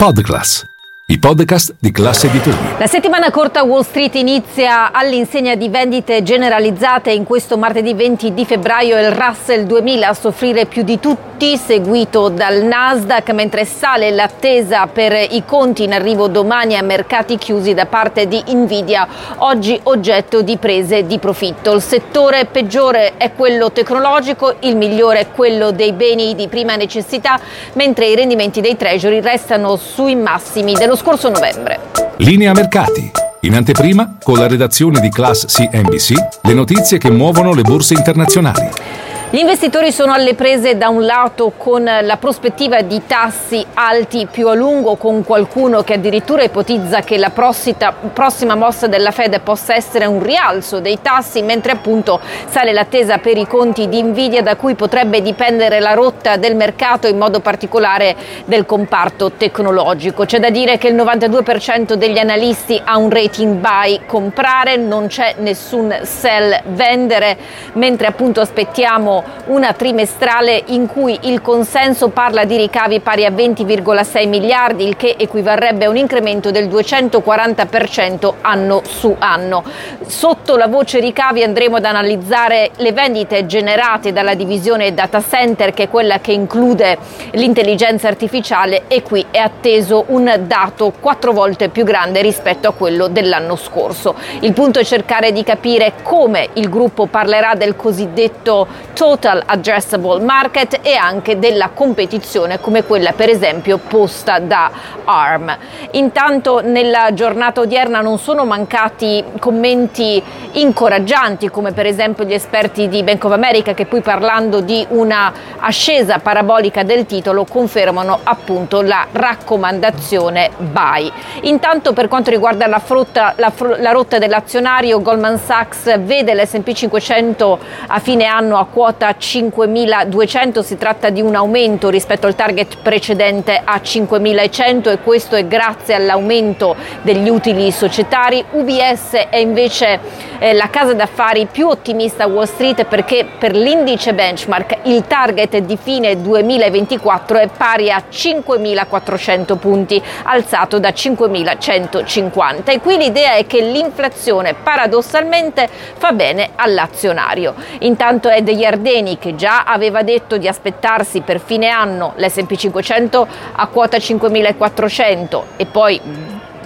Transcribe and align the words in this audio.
Podclass, 0.00 0.64
i 1.06 1.18
podcast 1.18 1.74
di 1.76 1.90
classe 1.90 2.28
editoriale. 2.28 2.78
La 2.78 2.86
settimana 2.86 3.32
corta 3.32 3.64
Wall 3.64 3.82
Street 3.82 4.14
inizia 4.14 4.92
all'insegna 4.92 5.56
di 5.56 5.68
vendite 5.68 6.22
generalizzate. 6.22 7.10
In 7.10 7.24
questo 7.24 7.58
martedì 7.58 7.94
20 7.94 8.32
di 8.32 8.44
febbraio 8.44 8.96
il 8.96 9.10
Russell 9.10 9.64
2000 9.64 10.06
a 10.06 10.14
soffrire 10.14 10.66
più 10.66 10.84
di 10.84 11.00
tutti 11.00 11.27
seguito 11.38 12.28
dal 12.28 12.62
Nasdaq, 12.62 13.30
mentre 13.30 13.64
sale 13.64 14.10
l'attesa 14.10 14.86
per 14.86 15.12
i 15.30 15.44
conti 15.46 15.84
in 15.84 15.92
arrivo 15.92 16.26
domani 16.26 16.76
a 16.76 16.82
mercati 16.82 17.36
chiusi 17.36 17.74
da 17.74 17.86
parte 17.86 18.26
di 18.26 18.42
Nvidia, 18.46 19.06
oggi 19.38 19.78
oggetto 19.84 20.42
di 20.42 20.56
prese 20.56 21.06
di 21.06 21.18
profitto. 21.18 21.72
Il 21.74 21.82
settore 21.82 22.46
peggiore 22.46 23.16
è 23.16 23.32
quello 23.32 23.70
tecnologico, 23.70 24.56
il 24.60 24.76
migliore 24.76 25.20
è 25.20 25.26
quello 25.30 25.70
dei 25.70 25.92
beni 25.92 26.34
di 26.34 26.48
prima 26.48 26.74
necessità, 26.74 27.38
mentre 27.74 28.06
i 28.08 28.14
rendimenti 28.16 28.60
dei 28.60 28.76
treasury 28.76 29.20
restano 29.20 29.76
sui 29.76 30.16
massimi 30.16 30.72
dello 30.74 30.96
scorso 30.96 31.28
novembre. 31.28 31.78
Linea 32.16 32.52
mercati. 32.52 33.10
In 33.42 33.54
anteprima, 33.54 34.16
con 34.20 34.36
la 34.36 34.48
redazione 34.48 34.98
di 34.98 35.10
Class 35.10 35.46
CNBC, 35.46 36.14
le 36.42 36.54
notizie 36.54 36.98
che 36.98 37.10
muovono 37.10 37.54
le 37.54 37.62
borse 37.62 37.94
internazionali. 37.94 39.07
Gli 39.30 39.40
investitori 39.40 39.92
sono 39.92 40.14
alle 40.14 40.34
prese 40.34 40.78
da 40.78 40.88
un 40.88 41.04
lato 41.04 41.52
con 41.54 41.84
la 41.84 42.16
prospettiva 42.16 42.80
di 42.80 43.02
tassi 43.06 43.62
alti 43.74 44.26
più 44.26 44.48
a 44.48 44.54
lungo, 44.54 44.96
con 44.96 45.22
qualcuno 45.22 45.82
che 45.82 45.92
addirittura 45.92 46.44
ipotizza 46.44 47.02
che 47.02 47.18
la 47.18 47.28
prossima, 47.28 47.92
prossima 48.14 48.54
mossa 48.54 48.86
della 48.86 49.10
Fed 49.10 49.38
possa 49.42 49.74
essere 49.74 50.06
un 50.06 50.22
rialzo 50.22 50.80
dei 50.80 51.00
tassi, 51.02 51.42
mentre 51.42 51.72
appunto 51.72 52.18
sale 52.48 52.72
l'attesa 52.72 53.18
per 53.18 53.36
i 53.36 53.46
conti 53.46 53.90
di 53.90 54.02
Nvidia 54.02 54.40
da 54.40 54.56
cui 54.56 54.74
potrebbe 54.74 55.20
dipendere 55.20 55.78
la 55.78 55.92
rotta 55.92 56.38
del 56.38 56.56
mercato, 56.56 57.06
in 57.06 57.18
modo 57.18 57.40
particolare 57.40 58.16
del 58.46 58.64
comparto 58.64 59.32
tecnologico. 59.32 60.24
C'è 60.24 60.38
da 60.38 60.48
dire 60.48 60.78
che 60.78 60.88
il 60.88 60.94
92% 60.94 61.92
degli 61.92 62.18
analisti 62.18 62.80
ha 62.82 62.96
un 62.96 63.10
rating 63.10 63.56
buy 63.56 64.06
comprare, 64.06 64.78
non 64.78 65.08
c'è 65.08 65.34
nessun 65.40 65.94
sell 66.00 66.62
vendere, 66.68 67.36
mentre 67.74 68.06
appunto 68.06 68.40
aspettiamo 68.40 69.16
una 69.46 69.72
trimestrale 69.72 70.62
in 70.66 70.86
cui 70.86 71.18
il 71.22 71.40
consenso 71.40 72.08
parla 72.08 72.44
di 72.44 72.56
ricavi 72.56 73.00
pari 73.00 73.24
a 73.24 73.30
20,6 73.30 74.28
miliardi, 74.28 74.86
il 74.86 74.96
che 74.96 75.14
equivarrebbe 75.18 75.84
a 75.84 75.88
un 75.88 75.96
incremento 75.96 76.50
del 76.50 76.68
240% 76.68 78.34
anno 78.40 78.82
su 78.84 79.14
anno. 79.18 79.62
Sotto 80.06 80.56
la 80.56 80.66
voce 80.66 81.00
ricavi 81.00 81.42
andremo 81.42 81.76
ad 81.76 81.84
analizzare 81.84 82.70
le 82.76 82.92
vendite 82.92 83.46
generate 83.46 84.12
dalla 84.12 84.34
divisione 84.34 84.94
data 84.94 85.22
center, 85.22 85.72
che 85.72 85.84
è 85.84 85.88
quella 85.88 86.20
che 86.20 86.32
include 86.32 86.98
l'intelligenza 87.32 88.08
artificiale 88.08 88.82
e 88.88 89.02
qui 89.02 89.24
è 89.30 89.38
atteso 89.38 90.04
un 90.08 90.42
dato 90.46 90.92
quattro 91.00 91.32
volte 91.32 91.68
più 91.68 91.84
grande 91.84 92.22
rispetto 92.22 92.68
a 92.68 92.72
quello 92.72 93.08
dell'anno 93.08 93.56
scorso. 93.56 94.14
Il 94.40 94.52
punto 94.52 94.78
è 94.78 94.84
cercare 94.84 95.32
di 95.32 95.42
capire 95.42 95.94
come 96.02 96.48
il 96.54 96.68
gruppo 96.68 97.06
parlerà 97.06 97.54
del 97.54 97.76
cosiddetto 97.76 98.66
total 99.08 99.42
addressable 99.46 100.22
market 100.22 100.80
e 100.82 100.94
anche 100.94 101.38
della 101.38 101.70
competizione 101.72 102.60
come 102.60 102.84
quella 102.84 103.12
per 103.12 103.30
esempio 103.30 103.78
posta 103.78 104.38
da 104.38 104.70
ARM. 105.02 105.56
Intanto 105.92 106.60
nella 106.62 107.14
giornata 107.14 107.62
odierna 107.62 108.02
non 108.02 108.18
sono 108.18 108.44
mancati 108.44 109.24
commenti 109.38 110.22
incoraggianti 110.52 111.48
come 111.48 111.72
per 111.72 111.86
esempio 111.86 112.24
gli 112.24 112.34
esperti 112.34 112.88
di 112.88 113.02
Bank 113.02 113.24
of 113.24 113.32
America 113.32 113.72
che 113.72 113.86
poi 113.86 114.02
parlando 114.02 114.60
di 114.60 114.84
una 114.90 115.32
ascesa 115.56 116.18
parabolica 116.18 116.82
del 116.82 117.06
titolo 117.06 117.46
confermano 117.46 118.18
appunto 118.22 118.82
la 118.82 119.06
raccomandazione 119.10 120.50
buy. 120.58 121.10
Intanto 121.42 121.94
per 121.94 122.08
quanto 122.08 122.28
riguarda 122.28 122.66
la, 122.66 122.78
frutta, 122.78 123.32
la, 123.36 123.50
la 123.78 123.92
rotta 123.92 124.18
dell'azionario 124.18 125.00
Goldman 125.00 125.38
Sachs 125.38 125.98
vede 126.00 126.34
l'S&P 126.34 126.72
500 126.72 127.58
a 127.86 127.98
fine 128.00 128.26
anno 128.26 128.58
a 128.58 128.66
quota 128.66 128.96
quota 128.98 129.14
5.200, 129.16 130.60
si 130.60 130.76
tratta 130.76 131.10
di 131.10 131.20
un 131.20 131.36
aumento 131.36 131.88
rispetto 131.88 132.26
al 132.26 132.34
target 132.34 132.78
precedente 132.82 133.60
a 133.64 133.76
5.100 133.76 134.90
e 134.90 134.98
questo 134.98 135.36
è 135.36 135.46
grazie 135.46 135.94
all'aumento 135.94 136.74
degli 137.02 137.28
utili 137.28 137.70
societari. 137.70 138.44
UBS 138.50 139.12
è 139.30 139.36
invece 139.36 140.00
eh, 140.40 140.52
la 140.52 140.68
casa 140.68 140.94
d'affari 140.94 141.46
più 141.46 141.68
ottimista 141.68 142.24
a 142.24 142.26
Wall 142.26 142.46
Street 142.46 142.86
perché 142.86 143.24
per 143.38 143.54
l'indice 143.54 144.14
benchmark 144.14 144.78
il 144.84 145.06
target 145.06 145.58
di 145.58 145.78
fine 145.80 146.20
2024 146.20 147.38
è 147.38 147.48
pari 147.56 147.92
a 147.92 148.02
5.400 148.10 149.58
punti, 149.58 150.02
alzato 150.24 150.80
da 150.80 150.88
5.150 150.88 152.70
e 152.70 152.80
qui 152.80 152.96
l'idea 152.96 153.34
è 153.34 153.46
che 153.46 153.60
l'inflazione 153.60 154.54
paradossalmente 154.54 155.68
fa 155.96 156.10
bene 156.10 156.50
all'azionario. 156.56 157.54
Intanto 157.80 158.28
è 158.28 158.42
degli 158.42 158.64
ardenni 158.64 158.86
Ardeni 158.88 159.18
che 159.18 159.34
già 159.34 159.64
aveva 159.64 160.02
detto 160.02 160.38
di 160.38 160.48
aspettarsi 160.48 161.20
per 161.20 161.40
fine 161.40 161.68
anno 161.68 162.14
l'S&P 162.16 162.56
500 162.56 163.28
a 163.56 163.66
quota 163.66 163.98
5400 163.98 165.44
e 165.56 165.66
poi 165.66 166.00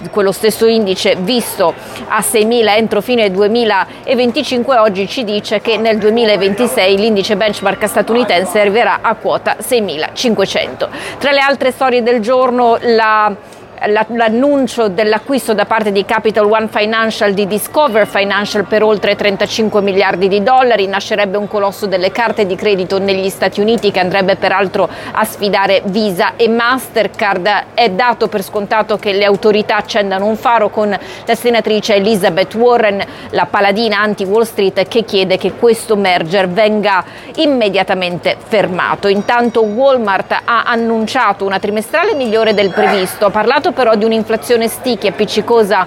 quello 0.09 0.31
stesso 0.31 0.65
indice 0.65 1.15
visto 1.19 1.73
a 2.07 2.19
6.000 2.19 2.69
entro 2.77 3.01
fine 3.01 3.29
2025 3.29 4.77
oggi 4.77 5.07
ci 5.07 5.25
dice 5.25 5.59
che 5.59 5.75
nel 5.75 5.97
2026 5.97 6.97
l'indice 6.97 7.35
benchmark 7.35 7.87
statunitense 7.87 8.59
arriverà 8.59 8.99
a 9.01 9.15
quota 9.15 9.57
6.500. 9.61 10.87
Tra 11.17 11.31
le 11.31 11.39
altre 11.39 11.71
storie 11.71 12.01
del 12.03 12.21
giorno 12.21 12.77
la 12.81 13.35
l'annuncio 13.87 14.87
dell'acquisto 14.87 15.53
da 15.53 15.65
parte 15.65 15.91
di 15.91 16.05
Capital 16.05 16.49
One 16.49 16.69
Financial 16.69 17.33
di 17.33 17.45
Discover 17.47 18.07
Financial 18.07 18.63
per 18.65 18.81
oltre 18.81 19.15
35 19.15 19.81
miliardi 19.81 20.27
di 20.27 20.41
dollari, 20.41 20.87
nascerebbe 20.87 21.37
un 21.37 21.47
colosso 21.47 21.85
delle 21.85 22.11
carte 22.11 22.45
di 22.45 22.55
credito 22.55 22.97
negli 22.99 23.29
Stati 23.29 23.59
Uniti 23.59 23.91
che 23.91 23.99
andrebbe 23.99 24.37
peraltro 24.37 24.87
a 25.11 25.23
sfidare 25.25 25.81
Visa 25.85 26.35
e 26.37 26.47
Mastercard. 26.47 27.49
È 27.73 27.89
dato 27.89 28.27
per 28.27 28.43
scontato 28.43 28.97
che 28.97 29.11
le 29.11 29.25
autorità 29.25 29.75
accendano 29.75 30.27
un 30.27 30.37
faro 30.37 30.69
con 30.69 30.89
la 31.25 31.35
senatrice 31.35 31.95
Elizabeth 31.95 32.53
Warren, 32.55 33.03
la 33.31 33.47
paladina 33.49 33.99
anti-Wall 33.99 34.43
Street, 34.43 34.87
che 34.87 35.03
chiede 35.03 35.37
che 35.37 35.53
questo 35.53 35.97
merger 35.97 36.47
venga 36.47 37.03
immediatamente 37.35 38.37
fermato. 38.41 39.07
Intanto 39.07 39.61
Walmart 39.63 40.31
ha 40.45 40.63
annunciato 40.63 41.45
una 41.45 41.59
trimestrale 41.59 42.13
migliore 42.13 42.53
del 42.53 42.69
previsto, 42.69 43.25
ha 43.25 43.29
parlato 43.29 43.71
però 43.73 43.95
di 43.95 44.05
un'inflazione 44.05 44.67
sticky 44.67 45.07
appiccicosa 45.07 45.85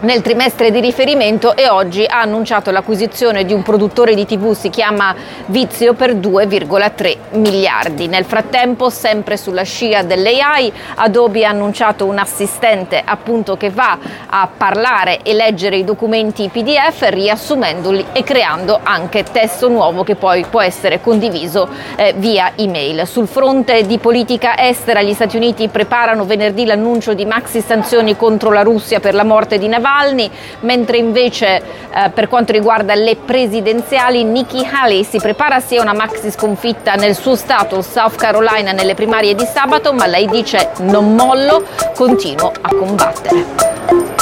nel 0.00 0.22
trimestre 0.22 0.70
di 0.70 0.80
riferimento 0.80 1.54
e 1.54 1.68
oggi 1.68 2.04
ha 2.06 2.20
annunciato 2.20 2.70
l'acquisizione 2.70 3.44
di 3.44 3.52
un 3.52 3.62
produttore 3.62 4.14
di 4.14 4.24
TV, 4.24 4.52
si 4.52 4.70
chiama 4.70 5.14
Vizio, 5.46 5.92
per 5.94 6.14
2,3 6.14 7.16
miliardi. 7.32 8.06
Nel 8.06 8.24
frattempo, 8.24 8.88
sempre 8.88 9.36
sulla 9.36 9.62
scia 9.62 10.02
dell'AI, 10.02 10.72
Adobe 10.96 11.44
ha 11.44 11.50
annunciato 11.50 12.06
un 12.06 12.18
assistente 12.18 13.02
appunto 13.04 13.56
che 13.56 13.70
va 13.70 13.98
a 14.26 14.48
parlare 14.56 15.20
e 15.22 15.34
leggere 15.34 15.76
i 15.76 15.84
documenti 15.84 16.48
PDF 16.48 17.06
riassumendoli 17.10 18.06
e 18.12 18.22
creando 18.22 18.80
anche 18.82 19.24
testo 19.24 19.68
nuovo 19.68 20.02
che 20.02 20.14
poi 20.14 20.46
può 20.48 20.62
essere 20.62 21.00
condiviso 21.00 21.68
eh, 21.96 22.14
via 22.16 22.52
email. 22.56 23.06
Sul 23.06 23.26
fronte 23.26 23.86
di 23.86 23.98
politica 23.98 24.58
estera 24.58 25.02
gli 25.02 25.12
Stati 25.12 25.36
Uniti 25.36 25.68
preparano 25.68 26.24
venerdì 26.24 26.64
l'annuncio 26.64 27.12
di 27.12 27.26
maxi 27.26 27.60
sanzioni 27.60 28.16
contro 28.16 28.50
la 28.50 28.62
Russia 28.62 29.00
per 29.00 29.14
la 29.14 29.24
morte 29.24 29.58
di 29.58 29.68
Navalny 29.68 29.88
Navalny, 29.90 30.30
mentre 30.60 30.96
invece 30.96 31.56
eh, 31.92 32.10
per 32.10 32.28
quanto 32.28 32.52
riguarda 32.52 32.94
le 32.94 33.16
presidenziali 33.16 34.22
Nikki 34.22 34.66
Haley 34.70 35.04
si 35.04 35.18
prepara 35.18 35.60
sia 35.60 35.82
una 35.82 35.92
maxi 35.92 36.30
sconfitta 36.30 36.94
nel 36.94 37.16
suo 37.16 37.34
stato 37.34 37.82
South 37.82 38.16
Carolina 38.16 38.72
nelle 38.72 38.94
primarie 38.94 39.34
di 39.34 39.44
sabato, 39.44 39.92
ma 39.92 40.06
lei 40.06 40.26
dice 40.28 40.70
non 40.80 41.14
mollo, 41.14 41.66
continuo 41.94 42.52
a 42.60 42.68
combattere. 42.68 44.19